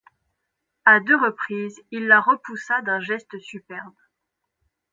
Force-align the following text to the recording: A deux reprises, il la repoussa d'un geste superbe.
A 0.83 0.99
deux 0.99 1.15
reprises, 1.15 1.79
il 1.91 2.07
la 2.07 2.19
repoussa 2.19 2.81
d'un 2.81 2.99
geste 3.01 3.37
superbe. 3.37 3.93